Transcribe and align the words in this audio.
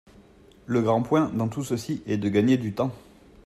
Le 0.65 0.81
grand 0.81 1.03
point, 1.03 1.29
dans 1.31 1.47
tout 1.47 1.63
ceci, 1.63 2.01
est 2.07 2.17
de 2.17 2.27
gagner 2.27 2.57
du 2.57 2.73
temps. 2.73 2.91